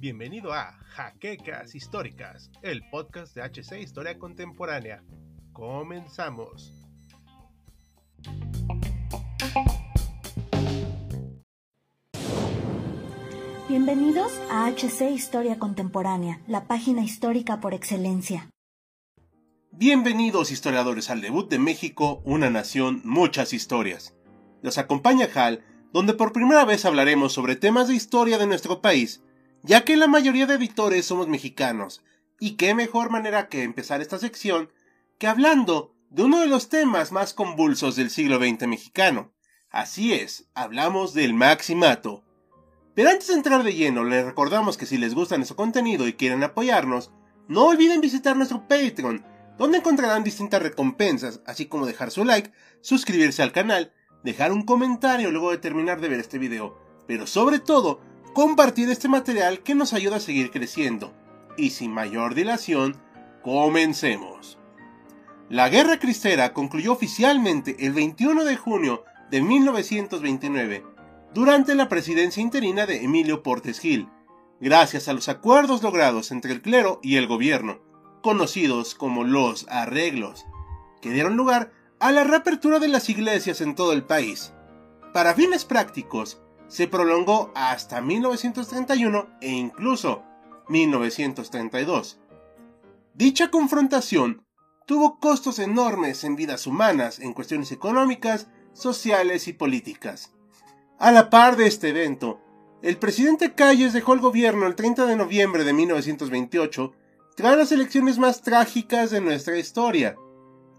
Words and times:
Bienvenido 0.00 0.52
a 0.52 0.72
Jaquecas 0.88 1.74
Históricas, 1.76 2.50
el 2.62 2.82
podcast 2.90 3.34
de 3.36 3.42
HC 3.42 3.80
Historia 3.80 4.18
Contemporánea. 4.18 5.04
Comenzamos. 5.52 6.72
Bienvenidos 13.68 14.32
a 14.50 14.68
HC 14.68 15.12
Historia 15.12 15.58
Contemporánea, 15.60 16.40
la 16.48 16.66
página 16.66 17.04
histórica 17.04 17.60
por 17.60 17.74
excelencia. 17.74 18.48
Bienvenidos 19.70 20.50
historiadores 20.50 21.08
al 21.08 21.20
debut 21.20 21.48
de 21.48 21.60
México, 21.60 22.20
una 22.24 22.50
nación, 22.50 23.00
muchas 23.04 23.52
historias. 23.52 24.17
Los 24.62 24.78
acompaña 24.78 25.28
Hal, 25.34 25.64
donde 25.92 26.14
por 26.14 26.32
primera 26.32 26.64
vez 26.64 26.84
hablaremos 26.84 27.32
sobre 27.32 27.56
temas 27.56 27.88
de 27.88 27.94
historia 27.94 28.38
de 28.38 28.46
nuestro 28.46 28.80
país, 28.80 29.22
ya 29.62 29.84
que 29.84 29.96
la 29.96 30.06
mayoría 30.06 30.46
de 30.46 30.54
editores 30.54 31.06
somos 31.06 31.28
mexicanos, 31.28 32.02
y 32.40 32.52
qué 32.56 32.74
mejor 32.74 33.10
manera 33.10 33.48
que 33.48 33.62
empezar 33.62 34.00
esta 34.00 34.18
sección 34.18 34.70
que 35.18 35.26
hablando 35.26 35.94
de 36.10 36.24
uno 36.24 36.40
de 36.40 36.46
los 36.46 36.68
temas 36.68 37.12
más 37.12 37.34
convulsos 37.34 37.96
del 37.96 38.10
siglo 38.10 38.38
XX 38.38 38.66
mexicano. 38.66 39.32
Así 39.70 40.14
es, 40.14 40.48
hablamos 40.54 41.12
del 41.14 41.34
maximato, 41.34 42.24
pero 42.98 43.10
antes 43.10 43.28
de 43.28 43.34
entrar 43.34 43.62
de 43.62 43.74
lleno, 43.74 44.02
les 44.02 44.24
recordamos 44.24 44.76
que 44.76 44.84
si 44.84 44.98
les 44.98 45.14
gusta 45.14 45.36
nuestro 45.36 45.54
contenido 45.54 46.08
y 46.08 46.14
quieren 46.14 46.42
apoyarnos, 46.42 47.12
no 47.46 47.66
olviden 47.66 48.00
visitar 48.00 48.36
nuestro 48.36 48.66
Patreon, 48.66 49.24
donde 49.56 49.78
encontrarán 49.78 50.24
distintas 50.24 50.60
recompensas, 50.60 51.40
así 51.46 51.66
como 51.66 51.86
dejar 51.86 52.10
su 52.10 52.24
like, 52.24 52.50
suscribirse 52.80 53.40
al 53.40 53.52
canal, 53.52 53.92
dejar 54.22 54.52
un 54.52 54.62
comentario 54.62 55.30
luego 55.30 55.50
de 55.50 55.58
terminar 55.58 56.00
de 56.00 56.08
ver 56.08 56.20
este 56.20 56.38
video, 56.38 56.78
pero 57.06 57.26
sobre 57.26 57.58
todo, 57.58 58.00
compartir 58.34 58.90
este 58.90 59.08
material 59.08 59.60
que 59.60 59.74
nos 59.74 59.92
ayuda 59.92 60.16
a 60.16 60.20
seguir 60.20 60.50
creciendo. 60.50 61.12
Y 61.56 61.70
sin 61.70 61.92
mayor 61.92 62.34
dilación, 62.34 62.96
comencemos. 63.42 64.58
La 65.48 65.68
Guerra 65.68 65.98
Cristera 65.98 66.52
concluyó 66.52 66.92
oficialmente 66.92 67.86
el 67.86 67.92
21 67.92 68.44
de 68.44 68.56
junio 68.56 69.04
de 69.30 69.40
1929 69.40 70.84
durante 71.34 71.74
la 71.74 71.88
presidencia 71.88 72.42
interina 72.42 72.86
de 72.86 73.04
Emilio 73.04 73.42
Portes 73.42 73.80
Gil, 73.80 74.08
gracias 74.60 75.08
a 75.08 75.12
los 75.12 75.28
acuerdos 75.28 75.82
logrados 75.82 76.32
entre 76.32 76.52
el 76.52 76.62
clero 76.62 77.00
y 77.02 77.16
el 77.16 77.26
gobierno, 77.26 77.80
conocidos 78.22 78.94
como 78.94 79.24
los 79.24 79.66
arreglos, 79.68 80.46
que 81.00 81.10
dieron 81.10 81.36
lugar 81.36 81.72
a 82.00 82.12
la 82.12 82.24
reapertura 82.24 82.78
de 82.78 82.88
las 82.88 83.08
iglesias 83.08 83.60
en 83.60 83.74
todo 83.74 83.92
el 83.92 84.04
país. 84.04 84.52
Para 85.12 85.34
fines 85.34 85.64
prácticos, 85.64 86.40
se 86.68 86.86
prolongó 86.86 87.50
hasta 87.54 88.00
1931 88.00 89.26
e 89.40 89.48
incluso 89.48 90.22
1932. 90.68 92.20
Dicha 93.14 93.50
confrontación 93.50 94.44
tuvo 94.86 95.18
costos 95.18 95.58
enormes 95.58 96.24
en 96.24 96.36
vidas 96.36 96.66
humanas, 96.66 97.18
en 97.18 97.32
cuestiones 97.32 97.72
económicas, 97.72 98.48
sociales 98.72 99.48
y 99.48 99.52
políticas. 99.52 100.32
A 100.98 101.10
la 101.10 101.30
par 101.30 101.56
de 101.56 101.66
este 101.66 101.88
evento, 101.88 102.40
el 102.80 102.96
presidente 102.96 103.54
Calles 103.54 103.92
dejó 103.92 104.14
el 104.14 104.20
gobierno 104.20 104.66
el 104.66 104.76
30 104.76 105.06
de 105.06 105.16
noviembre 105.16 105.64
de 105.64 105.72
1928 105.72 106.92
tras 107.34 107.56
las 107.56 107.72
elecciones 107.72 108.18
más 108.18 108.42
trágicas 108.42 109.10
de 109.10 109.20
nuestra 109.20 109.58
historia. 109.58 110.16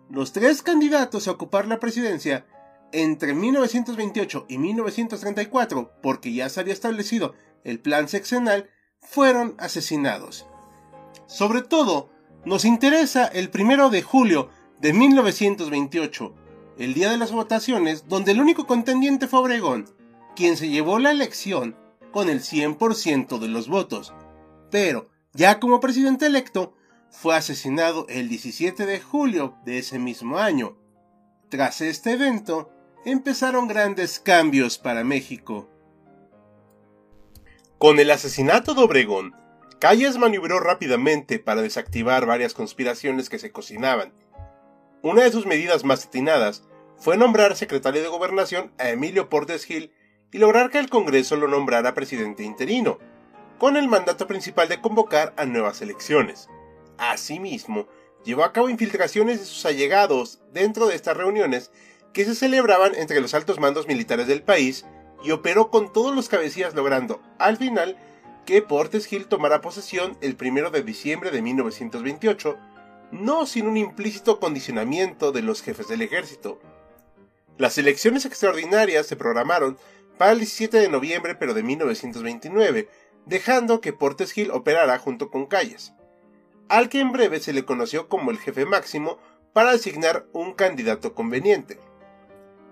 Los 0.09 0.31
tres 0.31 0.63
candidatos 0.63 1.27
a 1.27 1.31
ocupar 1.31 1.67
la 1.67 1.79
presidencia 1.79 2.45
entre 2.91 3.35
1928 3.35 4.45
y 4.49 4.57
1934, 4.57 5.91
porque 6.01 6.33
ya 6.33 6.49
se 6.49 6.59
había 6.59 6.73
establecido 6.73 7.35
el 7.63 7.79
plan 7.79 8.07
sexenal, 8.07 8.69
fueron 8.99 9.53
asesinados. 9.59 10.47
Sobre 11.27 11.61
todo, 11.61 12.09
nos 12.43 12.65
interesa 12.65 13.27
el 13.27 13.51
primero 13.51 13.91
de 13.91 14.01
julio 14.01 14.49
de 14.79 14.93
1928, 14.93 16.33
el 16.79 16.93
día 16.95 17.11
de 17.11 17.17
las 17.17 17.31
votaciones, 17.31 18.07
donde 18.07 18.31
el 18.31 18.41
único 18.41 18.65
contendiente 18.65 19.27
fue 19.27 19.39
Obregón, 19.41 19.93
quien 20.35 20.57
se 20.57 20.69
llevó 20.69 20.97
la 20.97 21.11
elección 21.11 21.75
con 22.11 22.29
el 22.29 22.41
100% 22.41 23.37
de 23.37 23.47
los 23.47 23.67
votos, 23.67 24.13
pero 24.71 25.09
ya 25.33 25.59
como 25.59 25.79
presidente 25.79 26.25
electo 26.25 26.73
fue 27.11 27.35
asesinado 27.35 28.05
el 28.09 28.29
17 28.29 28.85
de 28.85 28.99
julio 28.99 29.55
de 29.65 29.79
ese 29.79 29.99
mismo 29.99 30.37
año. 30.37 30.77
Tras 31.49 31.81
este 31.81 32.13
evento, 32.13 32.71
empezaron 33.05 33.67
grandes 33.67 34.19
cambios 34.19 34.77
para 34.77 35.03
México. 35.03 35.67
Con 37.77 37.99
el 37.99 38.11
asesinato 38.11 38.73
de 38.73 38.81
Obregón, 38.81 39.35
Calles 39.79 40.17
maniobró 40.17 40.59
rápidamente 40.59 41.39
para 41.39 41.61
desactivar 41.61 42.25
varias 42.25 42.53
conspiraciones 42.53 43.29
que 43.29 43.39
se 43.39 43.51
cocinaban. 43.51 44.11
Una 45.01 45.23
de 45.23 45.31
sus 45.31 45.45
medidas 45.45 45.85
más 45.85 46.05
atinadas 46.05 46.63
fue 46.97 47.15
nombrar 47.15 47.55
secretario 47.55 48.01
de 48.01 48.09
Gobernación 48.09 48.73
a 48.77 48.89
Emilio 48.89 49.29
Portes 49.29 49.63
Gil 49.63 49.93
y 50.33 50.37
lograr 50.37 50.69
que 50.69 50.79
el 50.79 50.89
Congreso 50.89 51.37
lo 51.37 51.47
nombrara 51.47 51.93
presidente 51.93 52.43
interino, 52.43 52.99
con 53.57 53.77
el 53.77 53.87
mandato 53.87 54.27
principal 54.27 54.67
de 54.67 54.81
convocar 54.81 55.33
a 55.37 55.45
nuevas 55.45 55.81
elecciones. 55.81 56.49
Asimismo, 56.99 57.87
llevó 58.25 58.43
a 58.43 58.53
cabo 58.53 58.69
infiltraciones 58.69 59.39
de 59.39 59.45
sus 59.45 59.65
allegados 59.65 60.39
dentro 60.53 60.87
de 60.87 60.95
estas 60.95 61.17
reuniones 61.17 61.71
que 62.13 62.25
se 62.25 62.35
celebraban 62.35 62.93
entre 62.95 63.21
los 63.21 63.33
altos 63.33 63.59
mandos 63.59 63.87
militares 63.87 64.27
del 64.27 64.43
país 64.43 64.85
y 65.23 65.31
operó 65.31 65.69
con 65.69 65.91
todos 65.91 66.15
los 66.15 66.29
cabecillas 66.29 66.75
logrando, 66.75 67.21
al 67.37 67.57
final, 67.57 67.97
que 68.45 68.61
Portes 68.61 69.05
Gil 69.05 69.27
tomara 69.27 69.61
posesión 69.61 70.17
el 70.21 70.37
1 70.39 70.71
de 70.71 70.83
diciembre 70.83 71.31
de 71.31 71.41
1928, 71.41 72.57
no 73.11 73.45
sin 73.45 73.67
un 73.67 73.77
implícito 73.77 74.39
condicionamiento 74.39 75.31
de 75.31 75.41
los 75.41 75.61
jefes 75.61 75.87
del 75.87 76.01
ejército. 76.01 76.59
Las 77.57 77.77
elecciones 77.77 78.25
extraordinarias 78.25 79.05
se 79.05 79.15
programaron 79.15 79.77
para 80.17 80.31
el 80.31 80.39
17 80.39 80.77
de 80.77 80.89
noviembre 80.89 81.35
pero 81.35 81.53
de 81.53 81.63
1929, 81.63 82.89
dejando 83.25 83.81
que 83.81 83.93
Portes 83.93 84.31
Gil 84.31 84.51
operara 84.51 84.97
junto 84.99 85.29
con 85.29 85.45
Calles, 85.45 85.93
al 86.69 86.89
que 86.89 86.99
en 86.99 87.11
breve 87.11 87.39
se 87.39 87.53
le 87.53 87.65
conoció 87.65 88.07
como 88.07 88.31
el 88.31 88.37
jefe 88.37 88.65
máximo 88.65 89.17
para 89.53 89.71
designar 89.71 90.25
un 90.31 90.53
candidato 90.53 91.13
conveniente. 91.13 91.79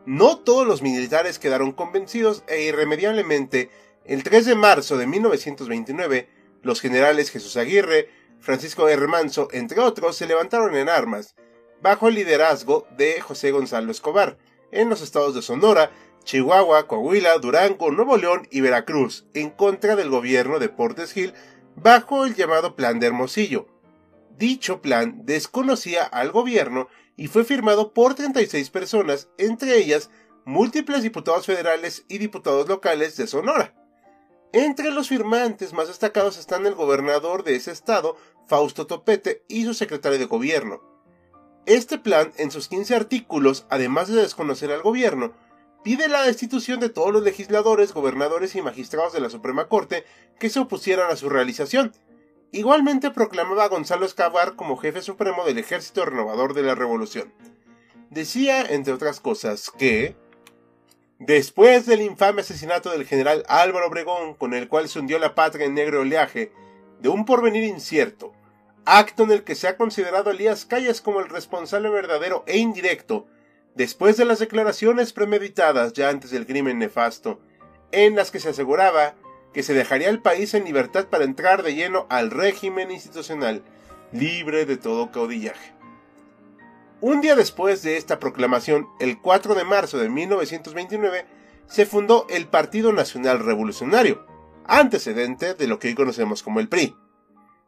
No 0.05 0.37
todos 0.37 0.65
los 0.65 0.81
militares 0.81 1.39
quedaron 1.39 1.73
convencidos 1.73 2.43
e 2.47 2.61
irremediablemente 2.61 3.69
el 4.05 4.23
3 4.23 4.45
de 4.45 4.55
marzo 4.55 4.97
de 4.97 5.07
1929 5.07 6.29
los 6.61 6.81
generales 6.81 7.31
Jesús 7.31 7.57
Aguirre, 7.57 8.09
Francisco 8.39 8.87
R. 8.87 9.07
Manso, 9.07 9.47
entre 9.51 9.79
otros, 9.79 10.15
se 10.15 10.27
levantaron 10.27 10.75
en 10.75 10.89
armas, 10.89 11.35
bajo 11.81 12.07
el 12.07 12.15
liderazgo 12.15 12.87
de 12.97 13.21
José 13.21 13.51
Gonzalo 13.51 13.91
Escobar, 13.91 14.37
en 14.71 14.89
los 14.89 15.01
estados 15.01 15.33
de 15.33 15.41
Sonora, 15.41 15.91
Chihuahua, 16.23 16.87
Coahuila, 16.87 17.37
Durango, 17.37 17.91
Nuevo 17.91 18.17
León 18.17 18.47
y 18.51 18.61
Veracruz, 18.61 19.25
en 19.33 19.49
contra 19.49 19.95
del 19.95 20.09
gobierno 20.09 20.59
de 20.59 20.69
Portes 20.69 21.13
Gil, 21.13 21.33
bajo 21.75 22.25
el 22.25 22.35
llamado 22.35 22.75
Plan 22.75 22.99
de 22.99 23.07
Hermosillo. 23.07 23.67
Dicho 24.37 24.81
plan 24.81 25.25
desconocía 25.25 26.03
al 26.03 26.31
gobierno 26.31 26.87
y 27.15 27.27
fue 27.27 27.43
firmado 27.43 27.93
por 27.93 28.13
36 28.13 28.69
personas, 28.69 29.29
entre 29.39 29.77
ellas 29.77 30.11
múltiples 30.45 31.01
diputados 31.01 31.47
federales 31.47 32.05
y 32.07 32.19
diputados 32.19 32.67
locales 32.67 33.17
de 33.17 33.25
Sonora. 33.25 33.73
Entre 34.53 34.91
los 34.91 35.09
firmantes 35.09 35.73
más 35.73 35.87
destacados 35.87 36.37
están 36.37 36.67
el 36.67 36.75
gobernador 36.75 37.43
de 37.43 37.55
ese 37.55 37.71
estado, 37.71 38.15
Fausto 38.47 38.85
Topete, 38.85 39.43
y 39.47 39.65
su 39.65 39.73
secretario 39.73 40.19
de 40.19 40.25
gobierno. 40.25 40.81
Este 41.65 41.97
plan, 41.97 42.31
en 42.37 42.51
sus 42.51 42.69
15 42.69 42.95
artículos, 42.95 43.65
además 43.69 44.07
de 44.07 44.21
desconocer 44.21 44.71
al 44.71 44.83
gobierno, 44.83 45.33
pide 45.83 46.07
la 46.07 46.21
destitución 46.21 46.79
de 46.79 46.89
todos 46.89 47.12
los 47.12 47.23
legisladores, 47.23 47.94
gobernadores 47.94 48.56
y 48.56 48.62
magistrados 48.62 49.13
de 49.13 49.19
la 49.19 49.29
Suprema 49.29 49.67
Corte 49.67 50.06
que 50.39 50.50
se 50.50 50.59
opusieran 50.59 51.12
a 51.12 51.17
su 51.17 51.27
realización. 51.27 51.91
Igualmente 52.51 53.11
proclamaba 53.11 53.65
a 53.65 53.67
Gonzalo 53.67 54.05
Escabar 54.05 54.55
como 54.55 54.77
jefe 54.77 55.01
supremo 55.01 55.44
del 55.44 55.57
Ejército 55.57 56.05
Renovador 56.05 56.53
de 56.53 56.63
la 56.63 56.75
Revolución. 56.75 57.33
Decía, 58.09 58.61
entre 58.61 58.94
otras 58.94 59.19
cosas, 59.19 59.69
que 59.69 60.15
después 61.19 61.85
del 61.85 62.01
infame 62.01 62.41
asesinato 62.41 62.89
del 62.89 63.05
general 63.05 63.44
Álvaro 63.49 63.88
Obregón, 63.88 64.33
con 64.33 64.53
el 64.53 64.69
cual 64.69 64.88
se 64.88 64.99
hundió 64.99 65.19
la 65.19 65.35
patria 65.35 65.65
en 65.65 65.73
negro 65.73 66.01
oleaje, 66.01 66.53
de 67.01 67.09
un 67.09 67.25
porvenir 67.25 67.65
incierto, 67.65 68.33
acto 68.85 69.23
en 69.23 69.31
el 69.31 69.43
que 69.43 69.55
se 69.55 69.67
ha 69.67 69.75
considerado 69.75 70.29
a 70.29 70.33
Elías 70.33 70.65
Calles 70.65 71.01
como 71.01 71.19
el 71.19 71.27
responsable 71.27 71.89
verdadero 71.89 72.43
e 72.47 72.57
indirecto 72.57 73.27
después 73.75 74.15
de 74.17 74.25
las 74.25 74.39
declaraciones 74.39 75.13
premeditadas 75.13 75.93
ya 75.93 76.09
antes 76.09 76.31
del 76.31 76.47
crimen 76.47 76.79
nefasto, 76.79 77.39
en 77.91 78.15
las 78.15 78.31
que 78.31 78.39
se 78.39 78.50
aseguraba 78.50 79.15
que 79.53 79.63
se 79.63 79.73
dejaría 79.73 80.09
el 80.09 80.21
país 80.21 80.53
en 80.53 80.65
libertad 80.65 81.07
para 81.07 81.23
entrar 81.23 81.63
de 81.63 81.75
lleno 81.75 82.05
al 82.09 82.31
régimen 82.31 82.91
institucional, 82.91 83.63
libre 84.11 84.65
de 84.65 84.77
todo 84.77 85.11
caudillaje. 85.11 85.73
Un 86.99 87.21
día 87.21 87.35
después 87.35 87.83
de 87.83 87.97
esta 87.97 88.19
proclamación, 88.19 88.88
el 88.99 89.21
4 89.21 89.53
de 89.53 89.63
marzo 89.63 89.99
de 89.99 90.09
1929, 90.09 91.25
se 91.67 91.85
fundó 91.85 92.25
el 92.29 92.47
Partido 92.47 92.91
Nacional 92.94 93.39
Revolucionario, 93.39 94.25
antecedente 94.65 95.53
de 95.53 95.67
lo 95.67 95.79
que 95.79 95.89
hoy 95.89 95.95
conocemos 95.95 96.41
como 96.41 96.59
el 96.59 96.69
PRI. 96.69 96.95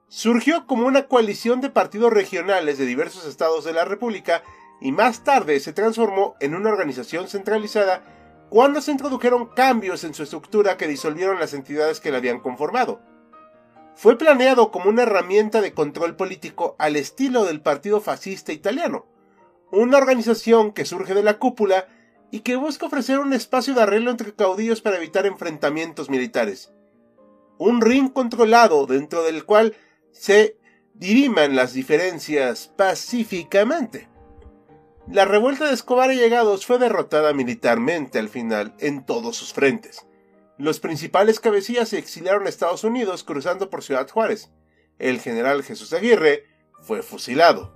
Surgió 0.08 0.66
como 0.66 0.88
una 0.88 1.08
coalición 1.08 1.62
de 1.62 1.70
partidos 1.70 2.12
regionales 2.12 2.78
de 2.78 2.86
diversos 2.86 3.26
estados 3.26 3.66
de 3.66 3.74
la 3.74 3.86
República 3.86 4.42
y 4.82 4.92
más 4.92 5.24
tarde 5.24 5.60
se 5.60 5.74
transformó 5.74 6.36
en 6.40 6.56
una 6.56 6.70
organización 6.70 7.28
centralizada 7.28 8.04
cuando 8.50 8.82
se 8.82 8.92
introdujeron 8.92 9.48
cambios 9.48 10.04
en 10.04 10.14
su 10.14 10.24
estructura 10.24 10.78
que 10.78 10.88
disolvieron 10.88 11.40
las 11.40 11.54
entidades 11.54 12.00
que 12.00 12.12
la 12.12 12.18
habían 12.18 12.40
conformado. 12.40 13.02
Fue 13.96 14.18
planeado 14.18 14.72
como 14.72 14.90
una 14.90 15.04
herramienta 15.04 15.62
de 15.62 15.74
control 15.74 16.16
político 16.16 16.76
al 16.80 16.96
estilo 16.96 17.46
del 17.46 17.62
Partido 17.62 18.02
Fascista 18.02 18.54
Italiano, 18.54 19.06
una 19.72 19.98
organización 19.98 20.72
que 20.72 20.86
surge 20.86 21.14
de 21.14 21.24
la 21.24 21.38
cúpula 21.38 21.88
y 22.32 22.40
que 22.40 22.56
busca 22.56 22.86
ofrecer 22.86 23.20
un 23.20 23.34
espacio 23.34 23.74
de 23.74 23.82
arreglo 23.82 24.12
entre 24.12 24.34
caudillos 24.34 24.82
para 24.82 24.98
evitar 24.98 25.26
enfrentamientos 25.26 26.10
militares. 26.10 26.72
Un 27.58 27.82
ring 27.82 28.12
controlado 28.12 28.86
dentro 28.86 29.24
del 29.24 29.46
cual 29.46 29.76
se 30.12 30.58
diriman 30.94 31.56
las 31.56 31.74
diferencias 31.74 32.72
pacíficamente. 32.76 34.10
La 35.12 35.26
revuelta 35.26 35.66
de 35.66 35.74
Escobar 35.74 36.12
y 36.12 36.18
Llegados 36.18 36.68
fue 36.68 36.78
derrotada 36.78 37.34
militarmente 37.34 38.20
al 38.20 38.30
final 38.30 38.76
en 38.78 39.04
todos 39.04 39.36
sus 39.36 39.54
frentes. 39.54 40.06
Los 40.60 40.80
principales 40.80 41.40
cabecillas 41.40 41.90
se 41.90 41.98
exiliaron 41.98 42.46
a 42.46 42.50
Estados 42.50 42.84
Unidos 42.84 43.24
cruzando 43.24 43.72
por 43.72 43.84
Ciudad 43.84 44.08
Juárez. 44.08 44.52
El 45.00 45.20
general 45.20 45.64
Jesús 45.64 45.94
Aguirre 45.94 46.44
fue 46.82 47.02
fusilado. 47.02 47.74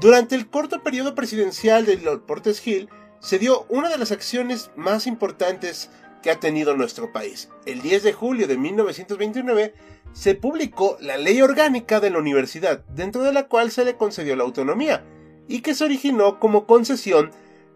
Durante 0.00 0.34
el 0.34 0.48
corto 0.48 0.82
periodo 0.82 1.14
presidencial 1.14 1.84
de 1.84 1.98
Lord 1.98 2.24
Portes 2.24 2.66
Hill 2.66 2.88
se 3.20 3.38
dio 3.38 3.66
una 3.68 3.90
de 3.90 3.98
las 3.98 4.12
acciones 4.12 4.70
más 4.76 5.06
importantes 5.06 5.90
que 6.22 6.30
ha 6.30 6.40
tenido 6.40 6.74
nuestro 6.74 7.12
país. 7.12 7.50
El 7.66 7.82
10 7.82 8.02
de 8.02 8.12
julio 8.14 8.46
de 8.46 8.56
1929 8.56 9.74
se 10.14 10.34
publicó 10.34 10.96
la 11.00 11.18
Ley 11.18 11.42
Orgánica 11.42 12.00
de 12.00 12.08
la 12.08 12.18
Universidad, 12.18 12.82
dentro 12.94 13.22
de 13.22 13.34
la 13.34 13.48
cual 13.48 13.70
se 13.70 13.84
le 13.84 13.98
concedió 13.98 14.36
la 14.36 14.44
autonomía, 14.44 15.04
y 15.48 15.60
que 15.60 15.74
se 15.74 15.84
originó 15.84 16.38
como 16.38 16.66
concesión 16.66 17.30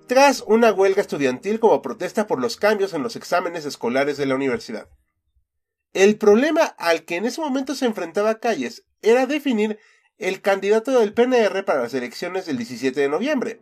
tras 0.07 0.43
una 0.47 0.73
huelga 0.73 1.01
estudiantil 1.01 1.61
como 1.61 1.83
protesta 1.83 2.27
por 2.27 2.41
los 2.41 2.57
cambios 2.57 2.95
en 2.95 3.03
los 3.03 3.15
exámenes 3.17 3.65
escolares 3.65 4.17
de 4.17 4.27
la 4.27 4.35
universidad. 4.35 4.89
El 5.93 6.19
problema 6.19 6.63
al 6.63 7.05
que 7.05 7.17
en 7.17 7.27
ese 7.27 7.41
momento 7.41 7.75
se 7.75 7.87
enfrentaba 7.87 8.39
Calles 8.39 8.85
era 9.03 9.27
definir 9.27 9.79
el 10.19 10.41
candidato 10.41 10.99
del 10.99 11.15
PNR 11.15 11.65
para 11.65 11.83
las 11.83 11.95
elecciones 11.95 12.47
del 12.47 12.59
17 12.59 13.01
de 13.01 13.09
noviembre. 13.09 13.61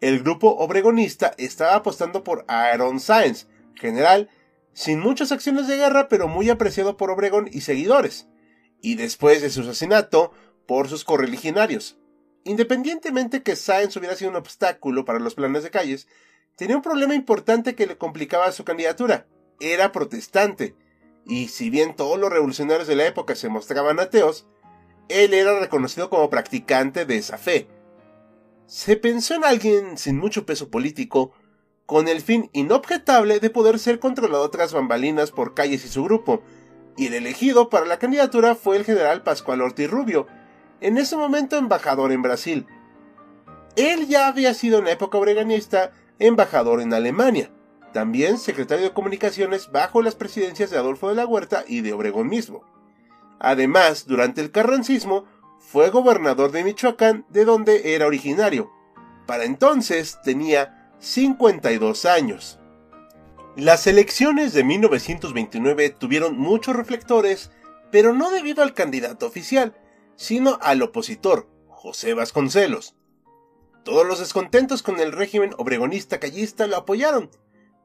El 0.00 0.22
grupo 0.22 0.48
obregonista 0.56 1.34
estaba 1.36 1.76
apostando 1.76 2.24
por 2.24 2.44
Aaron 2.48 2.98
Sáenz, 2.98 3.46
general, 3.74 4.30
sin 4.72 4.98
muchas 4.98 5.32
acciones 5.32 5.68
de 5.68 5.76
guerra, 5.76 6.08
pero 6.08 6.28
muy 6.28 6.50
apreciado 6.50 6.96
por 6.96 7.10
Obregón 7.10 7.48
y 7.52 7.60
seguidores, 7.60 8.26
y 8.80 8.94
después 8.94 9.42
de 9.42 9.50
su 9.50 9.60
asesinato, 9.60 10.32
por 10.66 10.88
sus 10.88 11.04
correligionarios. 11.04 11.98
Independientemente 12.44 13.42
que 13.42 13.56
Sáenz 13.56 13.96
hubiera 13.96 14.16
sido 14.16 14.30
un 14.30 14.36
obstáculo 14.36 15.04
para 15.04 15.20
los 15.20 15.34
planes 15.34 15.62
de 15.62 15.70
Calles, 15.70 16.08
tenía 16.56 16.76
un 16.76 16.82
problema 16.82 17.14
importante 17.14 17.74
que 17.74 17.86
le 17.86 17.96
complicaba 17.96 18.50
su 18.52 18.64
candidatura. 18.64 19.26
Era 19.60 19.92
protestante, 19.92 20.74
y 21.24 21.48
si 21.48 21.70
bien 21.70 21.94
todos 21.94 22.18
los 22.18 22.32
revolucionarios 22.32 22.88
de 22.88 22.96
la 22.96 23.06
época 23.06 23.36
se 23.36 23.48
mostraban 23.48 24.00
ateos, 24.00 24.46
él 25.08 25.34
era 25.34 25.58
reconocido 25.58 26.10
como 26.10 26.30
practicante 26.30 27.04
de 27.04 27.16
esa 27.16 27.38
fe. 27.38 27.68
Se 28.66 28.96
pensó 28.96 29.34
en 29.34 29.44
alguien 29.44 29.98
sin 29.98 30.18
mucho 30.18 30.46
peso 30.46 30.70
político, 30.70 31.32
con 31.86 32.08
el 32.08 32.22
fin 32.22 32.48
inobjetable 32.52 33.38
de 33.38 33.50
poder 33.50 33.78
ser 33.78 33.98
controlado 33.98 34.48
tras 34.50 34.72
bambalinas 34.72 35.30
por 35.30 35.54
Calles 35.54 35.84
y 35.84 35.88
su 35.88 36.02
grupo, 36.04 36.42
y 36.96 37.06
el 37.06 37.14
elegido 37.14 37.70
para 37.70 37.86
la 37.86 37.98
candidatura 37.98 38.54
fue 38.54 38.76
el 38.76 38.84
general 38.84 39.22
Pascual 39.22 39.60
Ortiz 39.60 39.90
Rubio, 39.90 40.26
en 40.82 40.98
ese 40.98 41.16
momento 41.16 41.56
embajador 41.56 42.12
en 42.12 42.22
Brasil. 42.22 42.66
Él 43.76 44.06
ya 44.08 44.26
había 44.26 44.52
sido 44.52 44.78
en 44.78 44.84
la 44.84 44.92
época 44.92 45.18
obreganista 45.18 45.92
embajador 46.18 46.80
en 46.80 46.92
Alemania, 46.92 47.50
también 47.92 48.38
secretario 48.38 48.84
de 48.84 48.92
Comunicaciones 48.92 49.70
bajo 49.70 50.02
las 50.02 50.14
presidencias 50.14 50.70
de 50.70 50.78
Adolfo 50.78 51.08
de 51.08 51.14
la 51.14 51.26
Huerta 51.26 51.64
y 51.66 51.80
de 51.80 51.92
Obregón 51.92 52.28
mismo. 52.28 52.64
Además, 53.38 54.06
durante 54.06 54.40
el 54.40 54.50
carrancismo, 54.50 55.24
fue 55.58 55.90
gobernador 55.90 56.52
de 56.52 56.64
Michoacán, 56.64 57.24
de 57.30 57.44
donde 57.44 57.94
era 57.94 58.06
originario. 58.06 58.70
Para 59.26 59.44
entonces 59.44 60.18
tenía 60.22 60.90
52 60.98 62.04
años. 62.04 62.58
Las 63.56 63.86
elecciones 63.86 64.52
de 64.52 64.64
1929 64.64 65.90
tuvieron 65.90 66.38
muchos 66.38 66.74
reflectores, 66.74 67.50
pero 67.90 68.12
no 68.12 68.30
debido 68.30 68.62
al 68.62 68.74
candidato 68.74 69.26
oficial, 69.26 69.74
sino 70.16 70.58
al 70.62 70.82
opositor, 70.82 71.48
José 71.68 72.14
Vasconcelos. 72.14 72.94
Todos 73.84 74.06
los 74.06 74.20
descontentos 74.20 74.82
con 74.82 75.00
el 75.00 75.10
régimen 75.10 75.52
obregonista 75.58 76.20
callista 76.20 76.68
lo 76.68 76.76
apoyaron. 76.76 77.30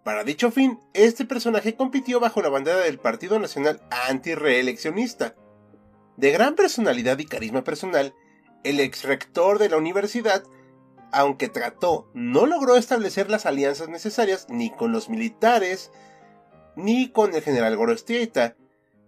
Para 0.04 0.24
dicho 0.24 0.52
fin, 0.52 0.80
este 0.94 1.26
personaje 1.26 1.76
compitió 1.76 2.20
bajo 2.20 2.42
la 2.42 2.50
bandera 2.50 2.78
del 2.78 3.00
Partido 3.00 3.40
Nacional 3.40 3.82
Antireeleccionista. 4.08 5.36
De 6.16 6.32
gran 6.32 6.56
personalidad 6.56 7.18
y 7.18 7.26
carisma 7.26 7.64
personal, 7.64 8.14
el 8.64 8.80
ex 8.80 9.04
rector 9.04 9.58
de 9.58 9.70
la 9.70 9.78
universidad, 9.78 10.44
aunque 11.12 11.50
trató, 11.50 12.10
no 12.14 12.46
logró 12.46 12.76
establecer 12.76 13.32
las 13.32 13.48
alianzas 13.48 13.90
necesarias 13.90 14.46
ni 14.50 14.70
con 14.70 14.92
los 14.92 15.10
militares, 15.10 15.92
ni 16.76 17.10
con 17.10 17.34
el 17.34 17.42
general 17.42 17.76
Gorostieta, 17.76 18.56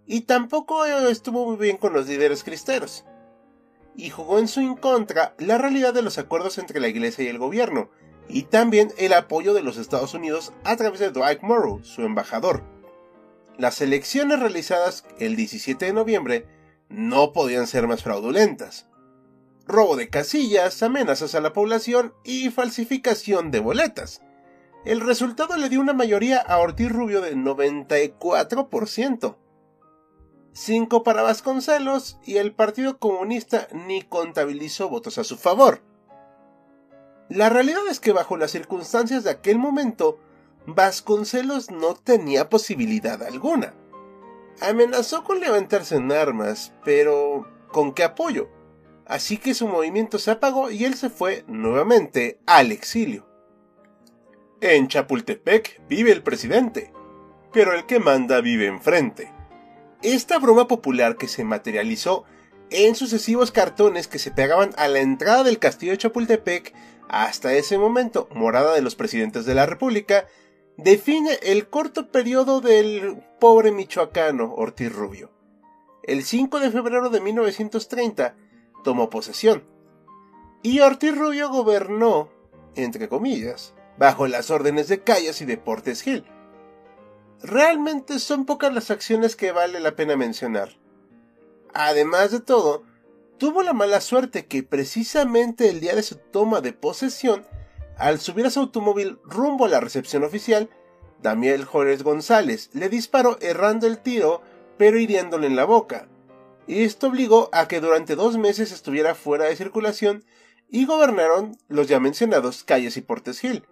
y 0.07 0.21
tampoco 0.21 0.85
estuvo 0.85 1.45
muy 1.45 1.57
bien 1.57 1.77
con 1.77 1.93
los 1.93 2.07
líderes 2.07 2.43
cristeros 2.43 3.05
y 3.99 4.09
jugó 4.09 4.39
en 4.39 4.47
su 4.47 4.77
contra 4.77 5.35
la 5.37 5.57
realidad 5.57 5.93
de 5.93 6.01
los 6.01 6.17
acuerdos 6.17 6.57
entre 6.57 6.79
la 6.79 6.87
Iglesia 6.87 7.25
y 7.25 7.27
el 7.27 7.37
gobierno, 7.37 7.89
y 8.29 8.43
también 8.43 8.93
el 8.97 9.13
apoyo 9.13 9.53
de 9.53 9.61
los 9.61 9.77
Estados 9.77 10.13
Unidos 10.13 10.53
a 10.63 10.77
través 10.77 10.99
de 10.99 11.11
Dwight 11.11 11.41
Morrow, 11.41 11.83
su 11.83 12.03
embajador. 12.03 12.63
Las 13.57 13.81
elecciones 13.81 14.39
realizadas 14.39 15.05
el 15.17 15.35
17 15.35 15.85
de 15.85 15.93
noviembre 15.93 16.47
no 16.87 17.33
podían 17.33 17.67
ser 17.67 17.87
más 17.87 18.03
fraudulentas. 18.03 18.87
Robo 19.67 19.97
de 19.97 20.09
casillas, 20.09 20.81
amenazas 20.81 21.35
a 21.35 21.41
la 21.41 21.53
población 21.53 22.13
y 22.23 22.49
falsificación 22.49 23.51
de 23.51 23.59
boletas. 23.59 24.21
El 24.85 25.01
resultado 25.01 25.57
le 25.57 25.67
dio 25.67 25.81
una 25.81 25.93
mayoría 25.93 26.37
a 26.37 26.57
Ortiz 26.59 26.89
Rubio 26.89 27.21
de 27.21 27.35
94%. 27.35 29.35
5 30.53 31.03
para 31.03 31.21
Vasconcelos 31.21 32.19
y 32.25 32.37
el 32.37 32.53
Partido 32.53 32.97
Comunista 32.97 33.67
ni 33.71 34.01
contabilizó 34.01 34.89
votos 34.89 35.17
a 35.17 35.23
su 35.23 35.37
favor. 35.37 35.81
La 37.29 37.49
realidad 37.49 37.83
es 37.89 37.99
que 37.99 38.11
bajo 38.11 38.37
las 38.37 38.51
circunstancias 38.51 39.23
de 39.23 39.29
aquel 39.29 39.59
momento, 39.59 40.19
Vasconcelos 40.65 41.69
no 41.69 41.93
tenía 41.93 42.49
posibilidad 42.49 43.21
alguna. 43.23 43.73
Amenazó 44.61 45.23
con 45.23 45.39
levantarse 45.39 45.95
en 45.95 46.11
armas, 46.11 46.73
pero 46.83 47.47
¿con 47.71 47.93
qué 47.93 48.03
apoyo? 48.03 48.49
Así 49.05 49.37
que 49.37 49.53
su 49.53 49.67
movimiento 49.67 50.19
se 50.19 50.31
apagó 50.31 50.69
y 50.69 50.85
él 50.85 50.95
se 50.95 51.09
fue 51.09 51.43
nuevamente 51.47 52.39
al 52.45 52.71
exilio. 52.71 53.27
En 54.61 54.87
Chapultepec 54.87 55.81
vive 55.87 56.11
el 56.11 56.21
presidente, 56.21 56.91
pero 57.53 57.73
el 57.73 57.85
que 57.85 57.99
manda 57.99 58.41
vive 58.41 58.67
enfrente. 58.67 59.38
Esta 60.01 60.39
broma 60.39 60.67
popular 60.67 61.17
que 61.17 61.27
se 61.27 61.43
materializó 61.43 62.23
en 62.69 62.95
sucesivos 62.95 63.51
cartones 63.51 64.07
que 64.07 64.17
se 64.17 64.31
pegaban 64.31 64.71
a 64.77 64.87
la 64.87 64.99
entrada 64.99 65.43
del 65.43 65.59
castillo 65.59 65.91
de 65.91 65.97
Chapultepec, 65.97 66.73
hasta 67.09 67.53
ese 67.53 67.77
momento 67.77 68.29
morada 68.33 68.73
de 68.73 68.81
los 68.81 68.95
presidentes 68.95 69.45
de 69.45 69.55
la 69.55 69.65
República, 69.65 70.25
define 70.77 71.37
el 71.41 71.67
corto 71.67 72.11
periodo 72.11 72.61
del 72.61 73.21
pobre 73.41 73.73
michoacano 73.73 74.53
Ortiz 74.53 74.93
Rubio. 74.93 75.31
El 76.03 76.23
5 76.23 76.61
de 76.61 76.71
febrero 76.71 77.09
de 77.09 77.19
1930 77.19 78.35
tomó 78.85 79.09
posesión, 79.09 79.65
y 80.63 80.79
Ortiz 80.79 81.17
Rubio 81.17 81.49
gobernó, 81.49 82.29
entre 82.75 83.09
comillas, 83.09 83.73
bajo 83.97 84.27
las 84.27 84.49
órdenes 84.49 84.87
de 84.87 85.03
Calles 85.03 85.41
y 85.41 85.45
de 85.45 85.57
Portes 85.57 86.03
Gil, 86.03 86.23
realmente 87.41 88.19
son 88.19 88.45
pocas 88.45 88.73
las 88.73 88.91
acciones 88.91 89.35
que 89.35 89.51
vale 89.51 89.79
la 89.79 89.95
pena 89.95 90.15
mencionar. 90.15 90.77
Además 91.73 92.31
de 92.31 92.39
todo, 92.39 92.83
tuvo 93.37 93.63
la 93.63 93.73
mala 93.73 94.01
suerte 94.01 94.45
que 94.45 94.63
precisamente 94.63 95.69
el 95.69 95.79
día 95.79 95.95
de 95.95 96.03
su 96.03 96.15
toma 96.15 96.61
de 96.61 96.73
posesión, 96.73 97.45
al 97.97 98.19
subir 98.19 98.45
a 98.45 98.49
su 98.49 98.59
automóvil 98.59 99.19
rumbo 99.23 99.65
a 99.65 99.69
la 99.69 99.79
recepción 99.79 100.23
oficial, 100.23 100.69
Daniel 101.21 101.65
Juárez 101.65 102.03
González 102.03 102.69
le 102.73 102.89
disparó 102.89 103.37
errando 103.41 103.87
el 103.87 103.99
tiro, 103.99 104.41
pero 104.77 104.97
hiriéndole 104.97 105.47
en 105.47 105.55
la 105.55 105.65
boca. 105.65 106.07
Y 106.65 106.83
esto 106.83 107.07
obligó 107.07 107.49
a 107.51 107.67
que 107.67 107.81
durante 107.81 108.15
dos 108.15 108.37
meses 108.37 108.71
estuviera 108.71 109.15
fuera 109.15 109.45
de 109.45 109.55
circulación 109.55 110.23
y 110.69 110.85
gobernaron 110.85 111.57
los 111.67 111.87
ya 111.87 111.99
mencionados 111.99 112.63
Calles 112.63 112.95
y 112.95 113.01
Portes 113.01 113.39
Gil. 113.39 113.65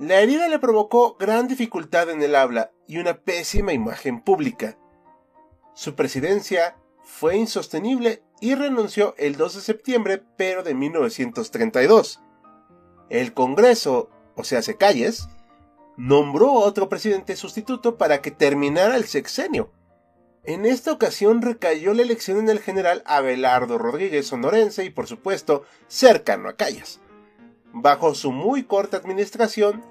La 0.00 0.22
herida 0.22 0.48
le 0.48 0.58
provocó 0.58 1.18
gran 1.18 1.46
dificultad 1.46 2.08
en 2.08 2.22
el 2.22 2.34
habla 2.34 2.70
y 2.86 2.96
una 2.96 3.18
pésima 3.18 3.74
imagen 3.74 4.22
pública. 4.22 4.78
Su 5.74 5.94
presidencia 5.94 6.74
fue 7.04 7.36
insostenible 7.36 8.22
y 8.40 8.54
renunció 8.54 9.14
el 9.18 9.36
2 9.36 9.56
de 9.56 9.60
septiembre, 9.60 10.22
pero 10.38 10.62
de 10.62 10.72
1932. 10.72 12.22
El 13.10 13.34
Congreso, 13.34 14.08
o 14.36 14.44
sea, 14.44 14.62
se 14.62 14.78
calles, 14.78 15.28
nombró 15.98 16.54
otro 16.54 16.88
presidente 16.88 17.36
sustituto 17.36 17.98
para 17.98 18.22
que 18.22 18.30
terminara 18.30 18.96
el 18.96 19.04
sexenio. 19.04 19.70
En 20.44 20.64
esta 20.64 20.92
ocasión 20.92 21.42
recayó 21.42 21.92
la 21.92 22.00
elección 22.00 22.38
en 22.38 22.48
el 22.48 22.60
general 22.60 23.02
Abelardo 23.04 23.76
Rodríguez 23.76 24.28
Sonorense 24.28 24.82
y 24.82 24.88
por 24.88 25.06
supuesto 25.06 25.64
cercano 25.88 26.48
a 26.48 26.56
Calles. 26.56 27.00
Bajo 27.72 28.14
su 28.14 28.32
muy 28.32 28.64
corta 28.64 28.96
administración, 28.96 29.84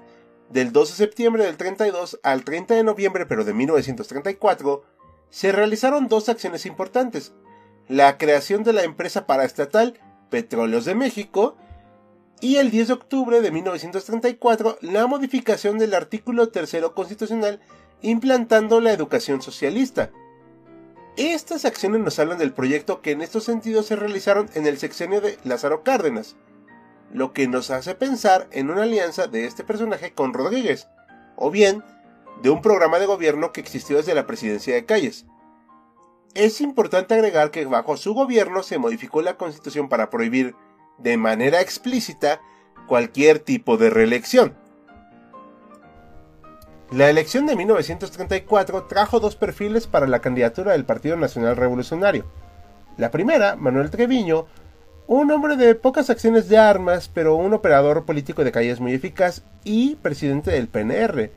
del 0.50 0.72
12 0.72 0.92
de 0.92 0.96
septiembre 0.96 1.44
del 1.44 1.56
32 1.56 2.20
al 2.22 2.44
30 2.44 2.74
de 2.74 2.84
noviembre 2.84 3.26
pero 3.26 3.44
de 3.44 3.54
1934, 3.54 4.84
se 5.30 5.52
realizaron 5.52 6.08
dos 6.08 6.28
acciones 6.28 6.66
importantes. 6.66 7.32
La 7.88 8.18
creación 8.18 8.62
de 8.62 8.72
la 8.72 8.82
empresa 8.82 9.26
paraestatal 9.26 9.98
Petróleos 10.28 10.84
de 10.84 10.94
México 10.94 11.56
y 12.40 12.56
el 12.56 12.70
10 12.70 12.88
de 12.88 12.94
octubre 12.94 13.40
de 13.40 13.50
1934 13.50 14.78
la 14.80 15.06
modificación 15.06 15.78
del 15.78 15.94
artículo 15.94 16.48
tercero 16.48 16.94
constitucional 16.94 17.60
implantando 18.02 18.80
la 18.80 18.92
educación 18.92 19.42
socialista. 19.42 20.10
Estas 21.16 21.64
acciones 21.64 22.00
nos 22.00 22.18
hablan 22.18 22.38
del 22.38 22.52
proyecto 22.52 23.02
que 23.02 23.10
en 23.10 23.20
estos 23.20 23.44
sentidos 23.44 23.86
se 23.86 23.96
realizaron 23.96 24.48
en 24.54 24.66
el 24.66 24.78
sexenio 24.78 25.20
de 25.20 25.36
Lázaro 25.44 25.82
Cárdenas, 25.82 26.36
lo 27.12 27.32
que 27.32 27.48
nos 27.48 27.70
hace 27.70 27.94
pensar 27.94 28.48
en 28.52 28.70
una 28.70 28.82
alianza 28.82 29.26
de 29.26 29.46
este 29.46 29.64
personaje 29.64 30.12
con 30.12 30.32
Rodríguez, 30.32 30.88
o 31.36 31.50
bien 31.50 31.82
de 32.42 32.50
un 32.50 32.62
programa 32.62 32.98
de 32.98 33.06
gobierno 33.06 33.52
que 33.52 33.60
existió 33.60 33.96
desde 33.96 34.14
la 34.14 34.26
presidencia 34.26 34.74
de 34.74 34.84
Calles. 34.84 35.26
Es 36.34 36.60
importante 36.60 37.14
agregar 37.14 37.50
que 37.50 37.64
bajo 37.64 37.96
su 37.96 38.14
gobierno 38.14 38.62
se 38.62 38.78
modificó 38.78 39.20
la 39.20 39.36
constitución 39.36 39.88
para 39.88 40.10
prohibir 40.10 40.54
de 40.98 41.16
manera 41.16 41.60
explícita 41.60 42.40
cualquier 42.86 43.40
tipo 43.40 43.76
de 43.76 43.90
reelección. 43.90 44.54
La 46.92 47.08
elección 47.08 47.46
de 47.46 47.56
1934 47.56 48.84
trajo 48.84 49.20
dos 49.20 49.36
perfiles 49.36 49.86
para 49.86 50.08
la 50.08 50.20
candidatura 50.20 50.72
del 50.72 50.84
Partido 50.84 51.16
Nacional 51.16 51.56
Revolucionario. 51.56 52.26
La 52.96 53.10
primera, 53.10 53.54
Manuel 53.54 53.90
Treviño, 53.90 54.46
un 55.12 55.28
hombre 55.32 55.56
de 55.56 55.74
pocas 55.74 56.08
acciones 56.08 56.48
de 56.48 56.56
armas, 56.56 57.10
pero 57.12 57.34
un 57.34 57.52
operador 57.52 58.04
político 58.04 58.44
de 58.44 58.52
calles 58.52 58.78
muy 58.78 58.94
eficaz 58.94 59.42
y 59.64 59.96
presidente 59.96 60.52
del 60.52 60.68
PNR. 60.68 61.32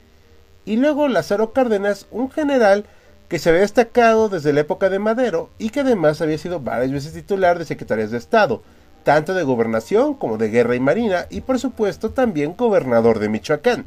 Y 0.63 0.75
luego 0.75 1.08
Lázaro 1.08 1.53
Cárdenas, 1.53 2.06
un 2.12 2.30
general 2.30 2.86
que 3.30 3.39
se 3.39 3.50
había 3.50 3.62
destacado 3.62 4.30
desde 4.30 4.53
la 4.53 4.60
época 4.60 4.92
de 4.92 5.00
Madero 5.00 5.50
y 5.58 5.72
que 5.72 5.80
además 5.80 6.22
había 6.22 6.38
sido 6.38 6.60
varias 6.60 6.92
veces 6.92 7.13
titular 7.13 7.58
de 7.58 7.65
secretarias 7.65 8.12
de 8.12 8.20
Estado, 8.20 8.62
tanto 9.03 9.34
de 9.34 9.42
gobernación 9.42 10.13
como 10.13 10.38
de 10.38 10.50
guerra 10.50 10.75
y 10.75 10.80
marina, 10.80 11.25
y 11.32 11.42
por 11.42 11.58
supuesto 11.58 12.12
también 12.12 12.56
gobernador 12.56 13.18
de 13.18 13.30
Michoacán. 13.30 13.86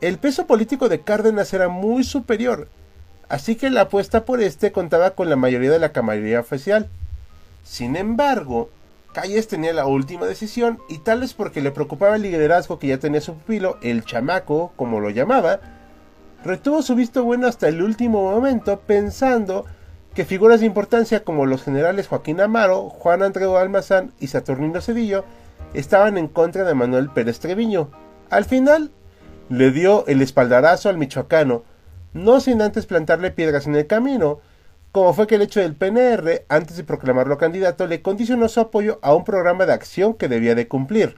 El 0.00 0.18
peso 0.18 0.48
político 0.48 0.88
de 0.88 1.02
Cárdenas 1.02 1.54
era 1.54 1.68
muy 1.68 2.02
superior, 2.02 2.66
así 3.28 3.54
que 3.54 3.70
la 3.70 3.82
apuesta 3.82 4.24
por 4.24 4.42
este 4.42 4.72
contaba 4.72 5.12
con 5.12 5.30
la 5.30 5.36
mayoría 5.36 5.70
de 5.70 5.78
la 5.78 5.92
camarilla 5.92 6.40
oficial. 6.40 6.88
Sin 7.62 7.96
embargo, 7.96 8.70
Calles 9.12 9.46
tenía 9.46 9.72
la 9.72 9.86
última 9.86 10.26
decisión, 10.26 10.78
y 10.88 10.98
tal 10.98 11.20
vez 11.20 11.34
porque 11.34 11.60
le 11.60 11.70
preocupaba 11.70 12.16
el 12.16 12.22
liderazgo 12.22 12.78
que 12.78 12.88
ya 12.88 12.98
tenía 12.98 13.20
su 13.20 13.34
pupilo, 13.34 13.78
el 13.82 14.04
chamaco, 14.04 14.72
como 14.76 15.00
lo 15.00 15.10
llamaba, 15.10 15.60
retuvo 16.44 16.82
su 16.82 16.94
visto 16.94 17.22
bueno 17.24 17.46
hasta 17.46 17.68
el 17.68 17.82
último 17.82 18.22
momento, 18.30 18.80
pensando 18.80 19.66
que 20.14 20.24
figuras 20.24 20.60
de 20.60 20.66
importancia 20.66 21.24
como 21.24 21.46
los 21.46 21.62
generales 21.62 22.08
Joaquín 22.08 22.40
Amaro, 22.40 22.88
Juan 22.90 23.22
Andreu 23.22 23.56
Almazán 23.56 24.12
y 24.18 24.26
Saturnino 24.26 24.80
Cedillo 24.80 25.24
estaban 25.72 26.18
en 26.18 26.28
contra 26.28 26.64
de 26.64 26.74
Manuel 26.74 27.10
Pérez 27.10 27.38
Treviño. 27.38 27.90
Al 28.28 28.44
final, 28.44 28.90
le 29.48 29.70
dio 29.70 30.06
el 30.06 30.20
espaldarazo 30.20 30.88
al 30.88 30.98
michoacano, 30.98 31.64
no 32.12 32.40
sin 32.40 32.60
antes 32.60 32.86
plantarle 32.86 33.30
piedras 33.30 33.66
en 33.66 33.76
el 33.76 33.86
camino, 33.86 34.40
como 34.92 35.14
fue 35.14 35.26
que 35.26 35.36
el 35.36 35.42
hecho 35.42 35.60
del 35.60 35.74
PNR, 35.74 36.44
antes 36.50 36.76
de 36.76 36.84
proclamarlo 36.84 37.38
candidato, 37.38 37.86
le 37.86 38.02
condicionó 38.02 38.48
su 38.48 38.60
apoyo 38.60 38.98
a 39.00 39.14
un 39.14 39.24
programa 39.24 39.64
de 39.64 39.72
acción 39.72 40.12
que 40.12 40.28
debía 40.28 40.54
de 40.54 40.68
cumplir. 40.68 41.16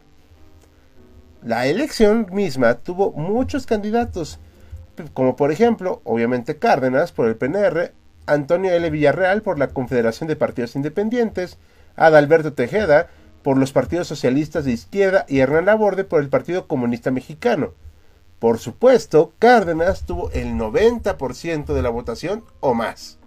La 1.43 1.67
elección 1.67 2.29
misma 2.31 2.75
tuvo 2.75 3.11
muchos 3.13 3.67
candidatos, 3.67 4.39
como 5.13 5.35
por 5.35 5.51
ejemplo, 5.51 6.01
obviamente 6.05 6.57
Cárdenas 6.57 7.11
por 7.11 7.27
el 7.27 7.37
PNR, 7.37 7.93
Antonio 8.27 8.73
L. 8.73 8.89
Villarreal 8.91 9.43
por 9.43 9.59
la 9.59 9.69
Confederación 9.69 10.29
de 10.29 10.37
Partidos 10.37 10.77
Independientes, 10.77 11.59
Adalberto 11.97 12.53
Tejeda 12.53 13.09
por 13.43 13.59
los 13.59 13.73
partidos 13.73 14.07
socialistas 14.07 14.65
de 14.65 14.73
izquierda 14.73 15.27
y 15.29 15.41
Hernán 15.41 15.67
Laborde 15.67 16.05
por 16.05 16.23
el 16.23 16.29
Partido 16.29 16.67
Comunista 16.69 17.11
Mexicano. 17.11 17.75
Por 18.39 18.59
supuesto, 18.59 19.33
Cárdenas 19.39 20.07
tuvo 20.07 20.31
el 20.31 20.55
90% 20.55 21.75
de 21.75 21.83
la 21.83 21.91
votación 21.91 22.45
o 22.61 22.73
más. 22.73 23.19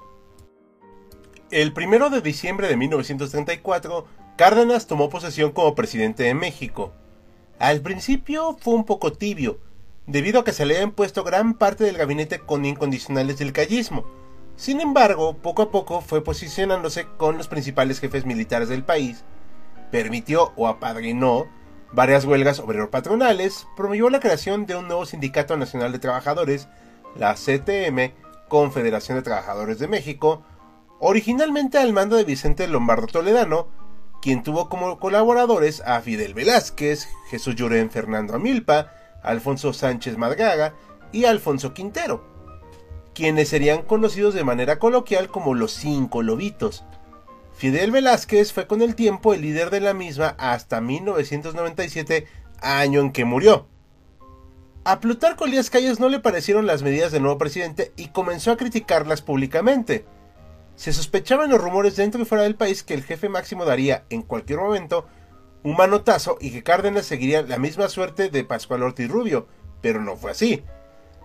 El 1.50 1.72
primero 1.72 2.10
de 2.10 2.20
diciembre 2.20 2.68
de 2.68 2.76
1934, 2.76 4.06
Cárdenas 4.36 4.86
tomó 4.86 5.10
posesión 5.10 5.54
como 5.54 5.76
presidente 5.76 6.24
de 6.24 6.34
México. 6.34 6.92
Al 7.58 7.80
principio 7.80 8.58
fue 8.60 8.74
un 8.74 8.84
poco 8.84 9.14
tibio, 9.14 9.58
debido 10.08 10.42
a 10.42 10.44
que 10.44 10.52
se 10.52 10.66
le 10.66 10.74
había 10.76 10.84
impuesto 10.84 11.24
gran 11.24 11.54
parte 11.54 11.86
del 11.86 11.98
gabinete 11.98 12.40
con 12.40 12.66
incondicionales 12.66 13.38
del 13.38 13.54
callismo, 13.54 14.06
sin 14.58 14.82
embargo, 14.82 15.38
poco 15.38 15.62
a 15.62 15.72
poco 15.72 16.02
fue 16.02 16.22
posicionándose 16.22 17.08
con 17.16 17.38
los 17.38 17.48
principales 17.48 18.02
jefes 18.02 18.26
militares 18.26 18.68
del 18.68 18.84
país, 18.84 19.24
permitió 19.90 20.52
o 20.58 20.68
apadrinó 20.68 21.48
varias 21.94 22.26
huelgas 22.26 22.60
obrero-patronales, 22.60 23.68
promovió 23.78 24.10
la 24.10 24.20
creación 24.20 24.66
de 24.66 24.76
un 24.76 24.88
nuevo 24.88 25.06
Sindicato 25.06 25.56
Nacional 25.56 25.94
de 25.94 26.00
Trabajadores, 26.00 26.68
la 27.16 27.36
CTM, 27.36 28.12
Confederación 28.50 29.18
de 29.18 29.24
Trabajadores 29.24 29.80
de 29.80 29.88
México, 29.88 30.44
originalmente 31.00 31.78
al 31.78 31.94
mando 31.94 32.16
de 32.16 32.24
Vicente 32.24 32.68
Lombardo 32.68 33.08
Toledano, 33.08 33.68
quien 34.22 34.44
tuvo 34.44 34.70
como 34.70 35.00
colaboradores 35.00 35.82
a 35.82 36.02
Fidel 36.02 36.34
Velázquez, 36.34 37.08
Jesús 37.30 37.56
Llorén 37.56 37.90
Fernando 37.90 38.36
Amilpa, 38.36 38.92
Alfonso 39.24 39.74
Sánchez 39.74 40.18
Madgaga 40.18 40.74
y 41.12 41.26
Alfonso 41.26 41.74
Quintero 41.74 42.38
quienes 43.18 43.50
serían 43.50 43.82
conocidos 43.82 44.36
de 44.36 44.44
manera 44.44 44.78
coloquial 44.78 45.30
como 45.30 45.56
los 45.56 45.72
cinco 45.72 46.22
lobitos. 46.22 46.84
Fidel 47.56 47.90
Velázquez 47.90 48.54
fue 48.54 48.68
con 48.68 48.84
el 48.84 48.94
tiempo 48.94 49.34
el 49.34 49.42
líder 49.42 49.72
de 49.72 49.80
la 49.80 49.96
misma 49.96 50.36
hasta 50.38 50.82
1997, 50.82 52.28
año 52.62 53.00
en 53.00 53.12
que 53.12 53.26
murió. 53.26 53.66
A 54.84 55.00
Plutarco 55.00 55.46
Elías 55.46 55.72
Calles 55.72 56.00
no 56.00 56.10
le 56.10 56.20
parecieron 56.20 56.68
las 56.68 56.84
medidas 56.84 57.12
del 57.12 57.24
nuevo 57.24 57.40
presidente 57.40 57.92
y 57.98 58.10
comenzó 58.10 58.52
a 58.52 58.58
criticarlas 58.58 59.24
públicamente. 59.24 60.06
Se 60.78 60.94
sospechaban 60.94 61.50
los 61.50 61.60
rumores 61.60 61.96
dentro 61.96 62.22
y 62.22 62.26
fuera 62.26 62.44
del 62.44 62.56
país 62.56 62.84
que 62.84 62.94
el 62.94 63.04
jefe 63.04 63.30
máximo 63.30 63.66
daría, 63.66 64.06
en 64.12 64.22
cualquier 64.22 64.60
momento, 64.60 65.08
un 65.64 65.76
manotazo 65.76 66.38
y 66.40 66.52
que 66.52 66.62
Cárdenas 66.62 67.08
seguiría 67.08 67.42
la 67.42 67.58
misma 67.58 67.90
suerte 67.90 68.30
de 68.30 68.44
Pascual 68.44 68.84
Ortiz 68.84 69.10
Rubio, 69.10 69.48
pero 69.82 70.04
no 70.04 70.16
fue 70.16 70.30
así. 70.30 70.64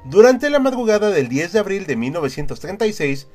Durante 0.07 0.49
la 0.49 0.59
madrugada 0.59 1.11
del 1.11 1.29
10 1.29 1.53
de 1.53 1.59
abril 1.59 1.87
de 1.87 1.97
1936, 1.97 3.29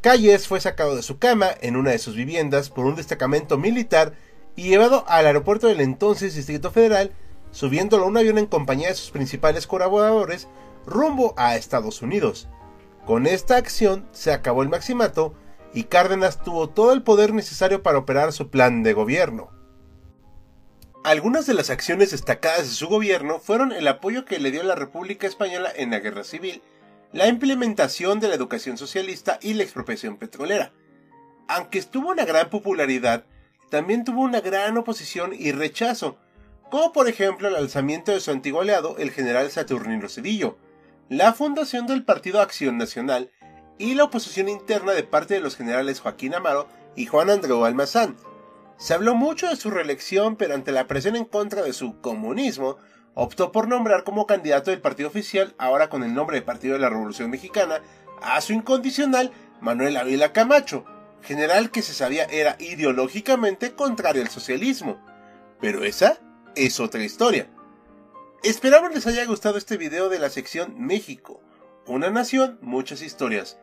Calles 0.00 0.48
fue 0.48 0.58
sacado 0.58 0.96
de 0.96 1.02
su 1.02 1.18
cama 1.18 1.48
en 1.60 1.76
una 1.76 1.90
de 1.90 1.98
sus 1.98 2.16
viviendas 2.16 2.70
por 2.70 2.86
un 2.86 2.96
destacamento 2.96 3.58
militar 3.58 4.14
y 4.56 4.70
llevado 4.70 5.04
al 5.06 5.26
aeropuerto 5.26 5.66
del 5.66 5.82
entonces 5.82 6.34
Distrito 6.34 6.70
Federal, 6.70 7.12
subiéndolo 7.50 8.04
a 8.04 8.08
un 8.08 8.16
avión 8.16 8.38
en 8.38 8.46
compañía 8.46 8.88
de 8.88 8.94
sus 8.94 9.10
principales 9.10 9.66
colaboradores 9.66 10.48
rumbo 10.86 11.34
a 11.36 11.56
Estados 11.56 12.00
Unidos. 12.00 12.48
Con 13.04 13.26
esta 13.26 13.56
acción 13.56 14.08
se 14.12 14.32
acabó 14.32 14.62
el 14.62 14.70
maximato 14.70 15.34
y 15.74 15.84
Cárdenas 15.84 16.42
tuvo 16.42 16.68
todo 16.68 16.92
el 16.92 17.02
poder 17.02 17.34
necesario 17.34 17.82
para 17.82 17.98
operar 17.98 18.32
su 18.32 18.50
plan 18.50 18.82
de 18.82 18.92
gobierno. 18.92 19.50
Algunas 21.04 21.46
de 21.46 21.54
las 21.54 21.70
acciones 21.70 22.10
destacadas 22.10 22.68
de 22.68 22.74
su 22.74 22.88
gobierno 22.88 23.38
fueron 23.38 23.72
el 23.72 23.86
apoyo 23.88 24.24
que 24.24 24.38
le 24.38 24.50
dio 24.50 24.62
la 24.62 24.74
República 24.74 25.26
Española 25.26 25.70
en 25.74 25.90
la 25.90 26.00
Guerra 26.00 26.24
Civil, 26.24 26.62
la 27.12 27.28
implementación 27.28 28.20
de 28.20 28.28
la 28.28 28.34
educación 28.34 28.76
socialista 28.76 29.38
y 29.40 29.54
la 29.54 29.62
expropiación 29.62 30.16
petrolera. 30.16 30.72
Aunque 31.48 31.78
estuvo 31.78 32.10
una 32.10 32.24
gran 32.24 32.50
popularidad, 32.50 33.24
también 33.70 34.04
tuvo 34.04 34.22
una 34.22 34.40
gran 34.40 34.76
oposición 34.76 35.32
y 35.32 35.52
rechazo, 35.52 36.18
como 36.70 36.92
por 36.92 37.08
ejemplo 37.08 37.48
el 37.48 37.56
alzamiento 37.56 38.12
de 38.12 38.20
su 38.20 38.30
antiguo 38.30 38.60
aliado, 38.60 38.96
el 38.98 39.10
general 39.10 39.50
Saturnino 39.50 40.08
Cedillo, 40.08 40.58
la 41.08 41.32
fundación 41.32 41.86
del 41.86 42.04
Partido 42.04 42.40
Acción 42.42 42.76
Nacional 42.76 43.30
y 43.78 43.94
la 43.94 44.04
oposición 44.04 44.48
interna 44.48 44.92
de 44.92 45.04
parte 45.04 45.34
de 45.34 45.40
los 45.40 45.56
generales 45.56 46.00
Joaquín 46.00 46.34
Amaro 46.34 46.68
y 46.96 47.06
Juan 47.06 47.30
Andreu 47.30 47.64
Almazán, 47.64 48.16
se 48.78 48.94
habló 48.94 49.14
mucho 49.14 49.48
de 49.48 49.56
su 49.56 49.70
reelección, 49.70 50.36
pero 50.36 50.54
ante 50.54 50.70
la 50.70 50.86
presión 50.86 51.16
en 51.16 51.24
contra 51.24 51.62
de 51.62 51.72
su 51.72 52.00
comunismo, 52.00 52.76
optó 53.14 53.50
por 53.50 53.66
nombrar 53.66 54.04
como 54.04 54.26
candidato 54.26 54.70
del 54.70 54.80
partido 54.80 55.08
oficial, 55.08 55.54
ahora 55.58 55.88
con 55.88 56.04
el 56.04 56.14
nombre 56.14 56.36
de 56.36 56.42
Partido 56.42 56.74
de 56.74 56.80
la 56.80 56.88
Revolución 56.88 57.28
Mexicana, 57.28 57.82
a 58.22 58.40
su 58.40 58.52
incondicional 58.52 59.32
Manuel 59.60 59.96
Ávila 59.96 60.32
Camacho, 60.32 60.84
general 61.22 61.72
que 61.72 61.82
se 61.82 61.92
sabía 61.92 62.24
era 62.24 62.56
ideológicamente 62.60 63.74
contrario 63.74 64.22
al 64.22 64.28
socialismo. 64.28 65.04
Pero 65.60 65.82
esa 65.82 66.20
es 66.54 66.78
otra 66.78 67.02
historia. 67.02 67.50
Esperamos 68.44 68.94
les 68.94 69.08
haya 69.08 69.24
gustado 69.24 69.58
este 69.58 69.76
video 69.76 70.08
de 70.08 70.20
la 70.20 70.30
sección 70.30 70.74
México, 70.78 71.42
una 71.86 72.10
nación, 72.10 72.58
muchas 72.62 73.02
historias. 73.02 73.58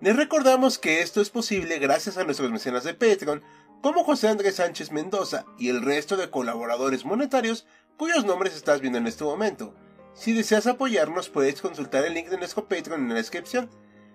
Les 0.00 0.14
recordamos 0.14 0.78
que 0.78 1.00
esto 1.00 1.20
es 1.20 1.28
posible 1.28 1.80
gracias 1.80 2.18
a 2.18 2.24
nuestros 2.24 2.52
mecenas 2.52 2.84
de 2.84 2.94
Patreon, 2.94 3.42
como 3.82 4.04
José 4.04 4.28
Andrés 4.28 4.56
Sánchez 4.56 4.92
Mendoza 4.92 5.44
y 5.58 5.70
el 5.70 5.82
resto 5.82 6.16
de 6.16 6.30
colaboradores 6.30 7.04
monetarios 7.04 7.66
cuyos 7.96 8.24
nombres 8.24 8.54
estás 8.54 8.80
viendo 8.80 8.98
en 8.98 9.08
este 9.08 9.24
momento. 9.24 9.74
Si 10.14 10.32
deseas 10.32 10.68
apoyarnos 10.68 11.30
puedes 11.30 11.60
consultar 11.60 12.04
el 12.04 12.14
link 12.14 12.28
de 12.28 12.38
nuestro 12.38 12.68
Patreon 12.68 13.02
en 13.02 13.08
la 13.08 13.14
descripción. 13.16 13.70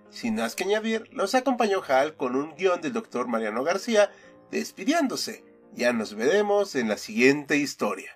Sin 0.09 0.35
más 0.35 0.55
que 0.55 0.63
añadir, 0.63 1.09
los 1.11 1.35
acompañó 1.35 1.81
Hal 1.85 2.15
con 2.15 2.37
un 2.37 2.55
guion 2.55 2.79
del 2.79 2.93
Dr. 2.93 3.27
Mariano 3.27 3.63
García 3.65 4.09
despidiéndose. 4.51 5.43
Ya 5.73 5.91
nos 5.91 6.15
veremos 6.15 6.75
en 6.75 6.87
la 6.87 6.97
siguiente 6.97 7.57
historia. 7.57 8.15